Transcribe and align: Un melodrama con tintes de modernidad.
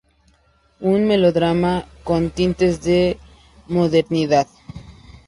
Un 0.93 1.05
melodrama 1.05 1.85
con 2.03 2.31
tintes 2.31 2.81
de 2.81 3.19
modernidad. 3.67 4.47